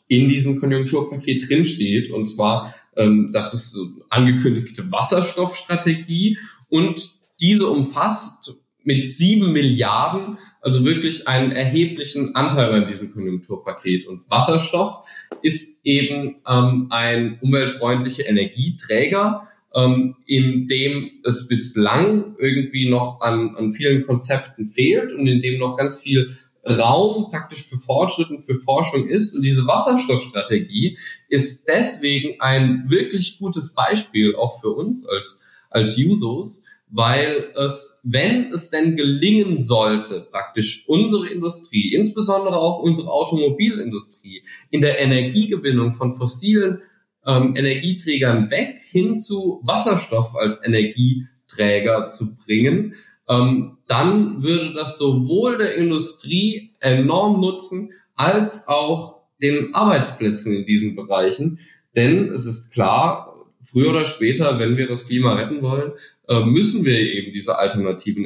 [0.07, 2.11] in diesem Konjunkturpaket drinsteht.
[2.11, 6.37] Und zwar, ähm, das ist so angekündigte Wasserstoffstrategie
[6.69, 14.05] und diese umfasst mit sieben Milliarden, also wirklich einen erheblichen Anteil an diesem Konjunkturpaket.
[14.05, 15.07] Und Wasserstoff
[15.41, 23.71] ist eben ähm, ein umweltfreundlicher Energieträger, ähm, in dem es bislang irgendwie noch an, an
[23.71, 28.55] vielen Konzepten fehlt und in dem noch ganz viel Raum praktisch für Fortschritt und für
[28.55, 29.35] Forschung ist.
[29.35, 30.97] Und diese Wasserstoffstrategie
[31.29, 38.51] ist deswegen ein wirklich gutes Beispiel auch für uns als, als Jusos, weil es, wenn
[38.51, 46.15] es denn gelingen sollte, praktisch unsere Industrie, insbesondere auch unsere Automobilindustrie, in der Energiegewinnung von
[46.15, 46.81] fossilen
[47.25, 52.95] ähm, Energieträgern weg hin zu Wasserstoff als Energieträger zu bringen,
[53.27, 60.95] ähm, dann würde das sowohl der Industrie enorm nutzen, als auch den Arbeitsplätzen in diesen
[60.95, 61.59] Bereichen.
[61.95, 65.93] Denn es ist klar, früher oder später, wenn wir das Klima retten wollen,
[66.27, 68.25] äh, müssen wir eben diese alternativen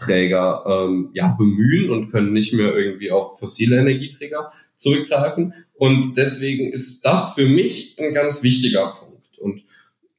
[0.00, 5.54] Energieträger ähm, ja, bemühen und können nicht mehr irgendwie auf fossile Energieträger zurückgreifen.
[5.74, 9.38] Und deswegen ist das für mich ein ganz wichtiger Punkt.
[9.38, 9.62] Und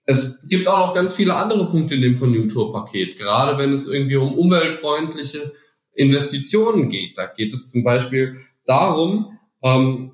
[0.06, 4.18] es gibt auch noch ganz viele andere Punkte in dem Konjunkturpaket, gerade wenn es irgendwie
[4.18, 5.54] um umweltfreundliche
[5.94, 7.18] Investitionen geht.
[7.18, 10.12] Da geht es zum Beispiel darum, ähm,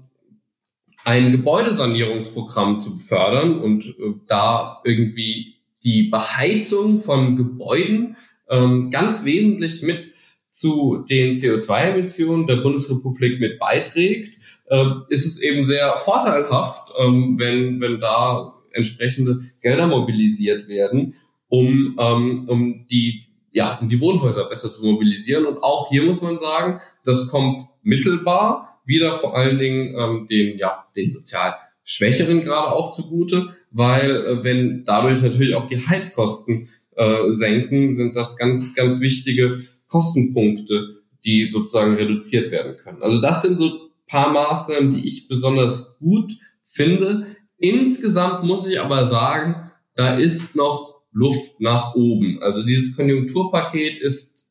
[1.04, 8.18] ein Gebäudesanierungsprogramm zu fördern und äh, da irgendwie die Beheizung von Gebäuden
[8.50, 10.12] ähm, ganz wesentlich mit
[10.52, 17.80] zu den CO2-Emissionen der Bundesrepublik mit beiträgt, äh, ist es eben sehr vorteilhaft, ähm, wenn,
[17.80, 21.14] wenn da entsprechende Gelder mobilisiert werden,
[21.48, 25.46] um, ähm, um die ja, um die Wohnhäuser besser zu mobilisieren.
[25.46, 30.58] Und auch hier muss man sagen, das kommt mittelbar wieder vor allen Dingen ähm, den,
[30.58, 36.70] ja, den sozial Schwächeren gerade auch zugute, weil äh, wenn dadurch natürlich auch die Heizkosten
[36.98, 43.02] äh, senken, sind das ganz, ganz wichtige Kostenpunkte, die sozusagen reduziert werden können.
[43.02, 46.34] Also das sind so paar Maßnahmen, die ich besonders gut
[46.64, 47.36] finde.
[47.58, 52.40] Insgesamt muss ich aber sagen, da ist noch Luft nach oben.
[52.42, 54.46] Also dieses Konjunkturpaket ist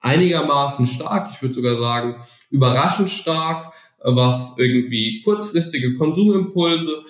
[0.00, 1.30] einigermaßen stark.
[1.32, 7.02] Ich würde sogar sagen, überraschend stark, was irgendwie kurzfristige Konsumimpulse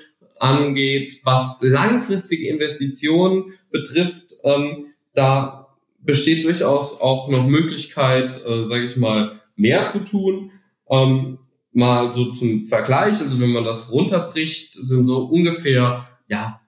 [0.43, 4.35] angeht, was langfristige Investitionen betrifft.
[4.43, 5.69] Ähm, da
[6.01, 10.51] besteht durchaus auch noch Möglichkeit, äh, sage ich mal, mehr zu tun.
[10.91, 11.39] Ähm,
[11.73, 16.61] mal so zum Vergleich, also wenn man das runterbricht, sind so ungefähr, ja,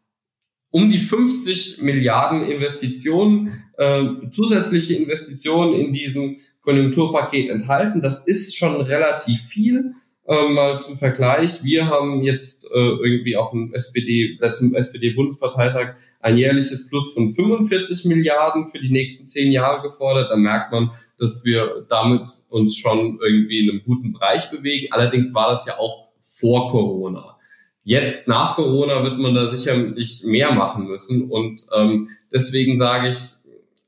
[0.71, 8.03] um die 50 Milliarden Investitionen, äh, zusätzliche Investitionen in diesem Konjunkturpaket enthalten.
[8.03, 9.95] Das ist schon relativ viel.
[10.27, 16.39] Ähm, mal zum Vergleich, wir haben jetzt äh, irgendwie auf dem SPD, letzten SPD-Bundesparteitag ein
[16.39, 20.31] jährliches Plus von 45 Milliarden für die nächsten zehn Jahre gefordert.
[20.31, 24.93] Da merkt man, dass wir damit uns schon irgendwie in einem guten Bereich bewegen.
[24.93, 27.37] Allerdings war das ja auch vor Corona.
[27.83, 33.19] Jetzt nach Corona wird man da sicherlich mehr machen müssen und ähm, deswegen sage ich,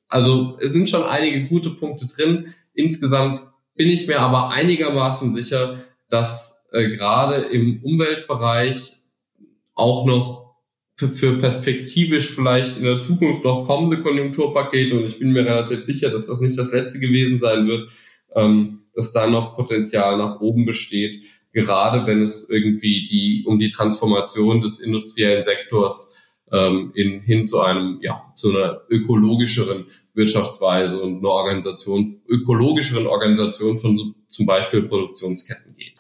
[0.07, 2.53] also es sind schon einige gute Punkte drin.
[2.75, 3.41] Insgesamt
[3.75, 8.97] bin ich mir aber einigermaßen sicher, dass äh, gerade im Umweltbereich
[9.75, 10.47] auch noch
[10.97, 16.09] für perspektivisch vielleicht in der Zukunft noch kommende Konjunkturpakete, und ich bin mir relativ sicher,
[16.09, 17.91] dass das nicht das letzte gewesen sein wird,
[18.35, 23.71] ähm, dass da noch Potenzial nach oben besteht, gerade wenn es irgendwie die um die
[23.71, 26.13] Transformation des industriellen Sektors
[26.51, 33.79] ähm, in, hin zu einem, ja, zu einer ökologischeren Wirtschaftsweise und einer Organisation, ökologischeren Organisation
[33.79, 35.95] von zum Beispiel Produktionsketten geht.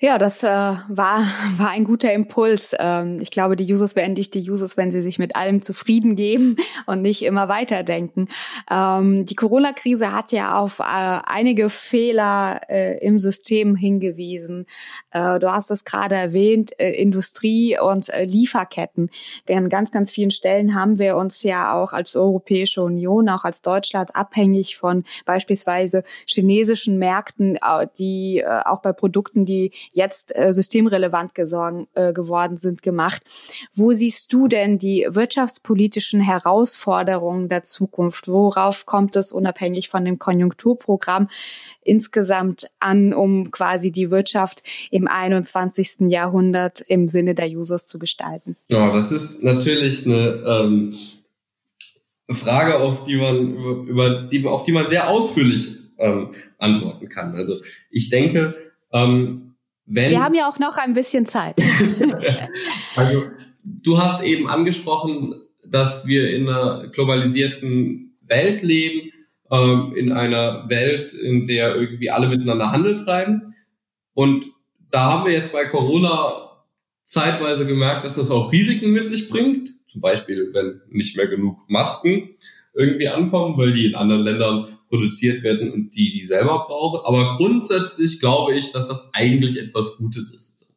[0.00, 0.86] Ja, das äh, war,
[1.56, 2.72] war ein guter Impuls.
[2.78, 6.14] Ähm, ich glaube, die Users werden nicht die Users, wenn sie sich mit allem zufrieden
[6.14, 6.54] geben
[6.86, 8.28] und nicht immer weiterdenken.
[8.70, 14.66] Ähm, die Corona-Krise hat ja auf äh, einige Fehler äh, im System hingewiesen.
[15.10, 19.10] Äh, du hast es gerade erwähnt, äh, Industrie und äh, Lieferketten.
[19.48, 23.42] Denn an ganz, ganz vielen Stellen haben wir uns ja auch als Europäische Union, auch
[23.42, 30.36] als Deutschland abhängig von beispielsweise chinesischen Märkten, äh, die äh, auch bei Produkten, die jetzt
[30.36, 33.22] äh, systemrelevant gesorgen, äh, geworden sind, gemacht.
[33.74, 38.28] Wo siehst du denn die wirtschaftspolitischen Herausforderungen der Zukunft?
[38.28, 41.28] Worauf kommt es unabhängig von dem Konjunkturprogramm
[41.82, 46.10] insgesamt an, um quasi die Wirtschaft im 21.
[46.10, 48.56] Jahrhundert im Sinne der Users zu gestalten?
[48.68, 50.98] Ja, das ist natürlich eine ähm,
[52.30, 57.34] Frage, auf die man über die, auf die man sehr ausführlich ähm, antworten kann.
[57.34, 58.54] Also ich denke,
[58.92, 59.47] ähm,
[59.88, 61.56] wenn, Wir haben ja auch noch ein bisschen Zeit.
[62.96, 63.24] also
[63.64, 65.34] du hast eben angesprochen,
[65.66, 69.12] dass wir in einer globalisierten Welt leben,
[69.50, 73.54] ähm, in einer Welt, in der irgendwie alle miteinander Handel treiben.
[74.14, 74.46] Und
[74.90, 76.48] da haben wir jetzt bei Corona
[77.04, 79.70] zeitweise gemerkt, dass das auch Risiken mit sich bringt.
[79.88, 82.30] Zum Beispiel, wenn nicht mehr genug Masken
[82.74, 87.00] irgendwie ankommen, weil die in anderen Ländern produziert werden und die die selber brauchen.
[87.04, 90.68] Aber grundsätzlich glaube ich, dass das eigentlich etwas Gutes ist.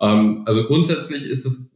[0.00, 1.70] Ähm, also grundsätzlich ist es,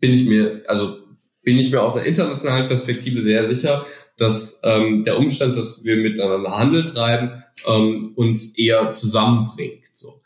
[0.00, 0.98] bin ich mir, also
[1.42, 5.96] bin ich mir aus der internationalen Perspektive sehr sicher, dass ähm, der Umstand, dass wir
[5.96, 9.84] miteinander Handel treiben, ähm, uns eher zusammenbringt.
[9.94, 10.20] So.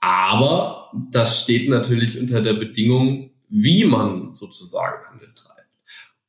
[0.00, 5.51] Aber das steht natürlich unter der Bedingung, wie man sozusagen Handel treibt.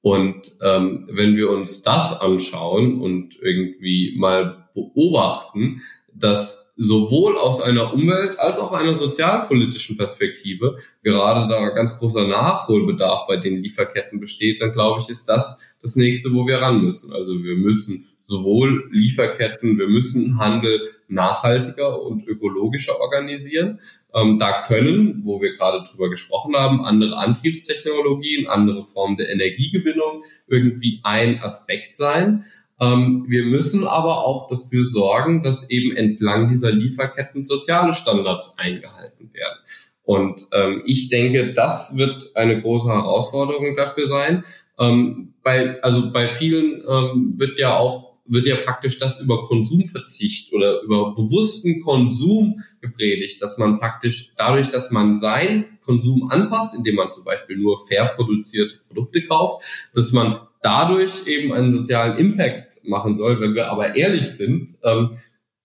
[0.03, 5.81] Und ähm, wenn wir uns das anschauen und irgendwie mal beobachten,
[6.13, 13.27] dass sowohl aus einer Umwelt- als auch einer sozialpolitischen Perspektive gerade da ganz großer Nachholbedarf
[13.27, 17.13] bei den Lieferketten besteht, dann glaube ich, ist das das nächste, wo wir ran müssen.
[17.13, 23.79] Also wir müssen sowohl Lieferketten, wir müssen Handel nachhaltiger und ökologischer organisieren.
[24.15, 30.23] Ähm, da können, wo wir gerade drüber gesprochen haben, andere Antriebstechnologien, andere Formen der Energiegewinnung
[30.47, 32.45] irgendwie ein Aspekt sein.
[32.81, 39.31] Ähm, wir müssen aber auch dafür sorgen, dass eben entlang dieser Lieferketten soziale Standards eingehalten
[39.31, 39.59] werden.
[40.01, 44.43] Und ähm, ich denke, das wird eine große Herausforderung dafür sein.
[44.79, 50.53] Ähm, bei, also bei vielen ähm, wird ja auch wird ja praktisch das über Konsumverzicht
[50.53, 56.95] oder über bewussten Konsum gepredigt, dass man praktisch dadurch, dass man sein Konsum anpasst, indem
[56.95, 62.79] man zum Beispiel nur fair produzierte Produkte kauft, dass man dadurch eben einen sozialen Impact
[62.85, 63.41] machen soll.
[63.41, 65.17] Wenn wir aber ehrlich sind, ähm,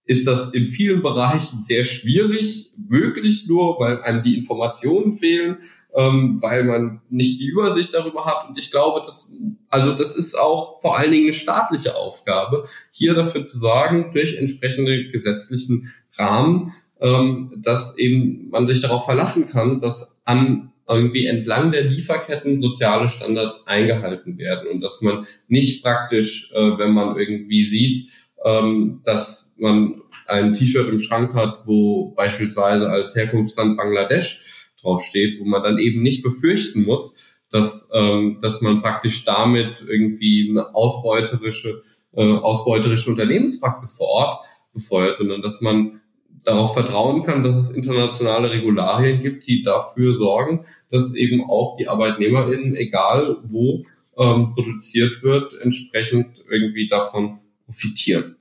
[0.05, 5.59] ist das in vielen Bereichen sehr schwierig möglich, nur weil einem die Informationen fehlen
[5.97, 8.49] ähm, weil man nicht die Übersicht darüber hat.
[8.49, 9.31] Und ich glaube, das,
[9.69, 14.37] also das ist auch vor allen Dingen eine staatliche Aufgabe, hier dafür zu sorgen, durch
[14.37, 21.71] entsprechende gesetzlichen Rahmen, ähm, dass eben man sich darauf verlassen kann, dass an irgendwie entlang
[21.71, 27.65] der Lieferketten soziale Standards eingehalten werden und dass man nicht praktisch, äh, wenn man irgendwie
[27.65, 28.09] sieht,
[28.45, 34.45] ähm, dass man ein T-Shirt im Schrank hat, wo beispielsweise als Herkunftsland Bangladesch
[34.83, 37.17] draufsteht, wo man dann eben nicht befürchten muss,
[37.51, 41.83] dass, ähm, dass man praktisch damit irgendwie eine ausbeuterische,
[42.15, 46.01] äh, ausbeuterische Unternehmenspraxis vor Ort befeuert, sondern dass man
[46.45, 51.89] darauf vertrauen kann, dass es internationale Regularien gibt, die dafür sorgen, dass eben auch die
[51.89, 53.85] ArbeitnehmerInnen, egal wo
[54.17, 58.38] ähm, produziert wird, entsprechend irgendwie davon profitieren.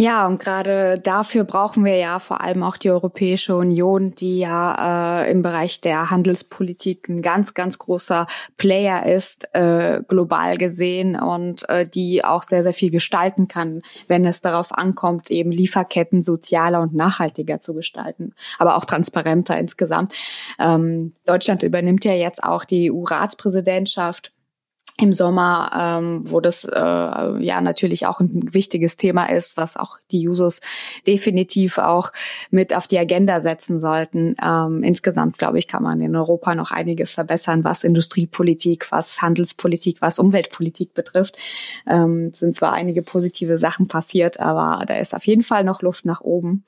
[0.00, 5.24] Ja, und gerade dafür brauchen wir ja vor allem auch die Europäische Union, die ja
[5.24, 8.28] äh, im Bereich der Handelspolitik ein ganz, ganz großer
[8.58, 14.24] Player ist, äh, global gesehen und äh, die auch sehr, sehr viel gestalten kann, wenn
[14.24, 20.14] es darauf ankommt, eben Lieferketten sozialer und nachhaltiger zu gestalten, aber auch transparenter insgesamt.
[20.60, 24.30] Ähm, Deutschland übernimmt ja jetzt auch die EU-Ratspräsidentschaft
[25.00, 29.98] im Sommer, ähm, wo das äh, ja natürlich auch ein wichtiges Thema ist, was auch
[30.10, 30.60] die Jusos
[31.06, 32.12] definitiv auch
[32.50, 34.34] mit auf die Agenda setzen sollten.
[34.42, 40.02] Ähm, insgesamt, glaube ich, kann man in Europa noch einiges verbessern, was Industriepolitik, was Handelspolitik,
[40.02, 41.36] was Umweltpolitik betrifft.
[41.86, 46.06] Ähm, sind zwar einige positive Sachen passiert, aber da ist auf jeden Fall noch Luft
[46.06, 46.64] nach oben.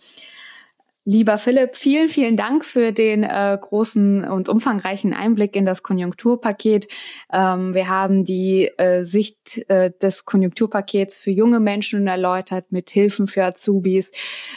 [1.07, 6.89] Lieber Philipp, vielen, vielen Dank für den äh, großen und umfangreichen Einblick in das Konjunkturpaket.
[7.33, 13.29] Ähm, wir haben die äh, Sicht äh, des Konjunkturpakets für junge Menschen erläutert mit Hilfen
[13.29, 14.13] für Azubis,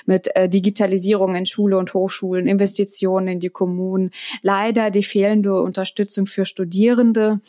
[0.05, 6.25] mit äh, Digitalisierung in Schule und Hochschulen, Investitionen in die Kommunen, leider die fehlende Unterstützung
[6.25, 7.39] für Studierende.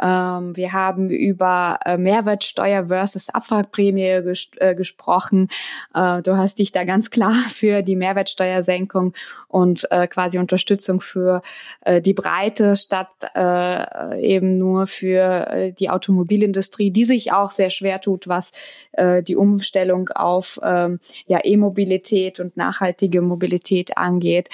[0.00, 5.48] Ähm, wir haben über äh, Mehrwertsteuer versus Abwrackprämie ges äh, gesprochen.
[5.94, 9.14] Äh, du hast dich da ganz klar für die Mehrwertsteuersenkung
[9.48, 11.42] und äh, quasi Unterstützung für
[11.80, 18.00] äh, die Breite statt äh, eben nur für die Automobilindustrie, die sich auch sehr schwer
[18.00, 18.52] tut, was
[18.98, 24.48] die Umstellung auf ähm, ja, E-Mobilität und nachhaltige Mobilität angeht.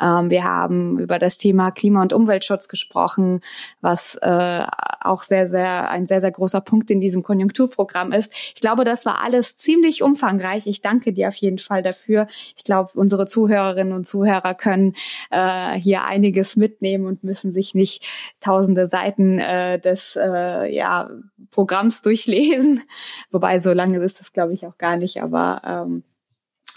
[0.00, 3.40] Ähm, wir haben über das Thema Klima- und Umweltschutz gesprochen,
[3.80, 4.64] was äh,
[5.00, 8.32] auch sehr, sehr, ein sehr, sehr großer Punkt in diesem Konjunkturprogramm ist.
[8.54, 10.66] Ich glaube, das war alles ziemlich umfangreich.
[10.66, 12.26] Ich danke dir auf jeden Fall dafür.
[12.56, 14.94] Ich glaube, unsere Zuhörerinnen und Zuhörer können
[15.30, 18.06] äh, hier einiges mitnehmen und müssen sich nicht
[18.40, 21.10] tausende Seiten äh, des äh, ja,
[21.50, 22.82] Programms durchlesen.
[23.30, 26.02] Wobei, so lange ist das, glaube ich, auch gar nicht, aber ähm,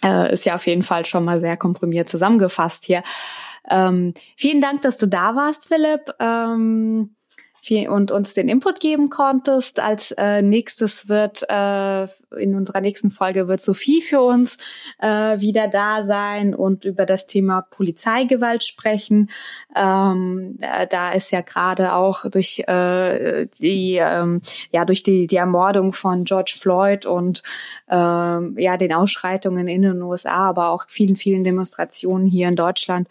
[0.04, 3.04] äh, ist ja auf jeden Fall schon mal sehr komprimiert zusammengefasst hier.
[3.70, 6.14] Ähm, vielen Dank, dass du da warst, Philipp.
[6.20, 7.16] Ähm,
[7.70, 9.80] und uns den Input geben konntest.
[9.80, 12.04] Als äh, nächstes wird äh,
[12.38, 14.58] in unserer nächsten Folge wird Sophie für uns
[15.00, 19.30] äh, wieder da sein und über das Thema Polizeigewalt sprechen.
[19.76, 24.42] Ähm, äh, da ist ja gerade auch durch äh, die ähm,
[24.72, 27.44] ja durch die die Ermordung von George Floyd und
[27.90, 33.08] ähm, ja den Ausschreitungen in den USA, aber auch vielen vielen Demonstrationen hier in Deutschland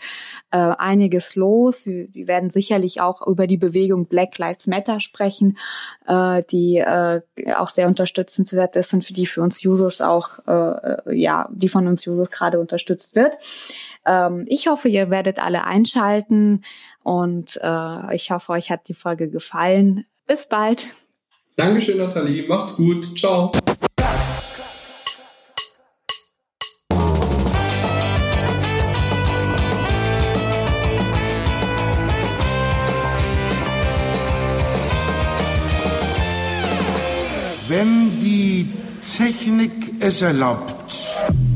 [0.51, 1.87] äh, einiges los.
[1.87, 5.57] Wir, wir werden sicherlich auch über die Bewegung Black Lives Matter sprechen,
[6.07, 7.21] äh, die äh,
[7.57, 11.87] auch sehr unterstützenswert ist und für die für uns Jusos auch, äh, ja, die von
[11.87, 13.37] uns Jusos gerade unterstützt wird.
[14.05, 16.63] Ähm, ich hoffe, ihr werdet alle einschalten
[17.03, 20.05] und äh, ich hoffe, euch hat die Folge gefallen.
[20.27, 20.89] Bis bald.
[21.57, 22.49] Dankeschön, Nathalie.
[22.49, 23.19] Macht's gut.
[23.19, 23.53] Ciao.
[39.21, 41.50] Technik es erlaubt.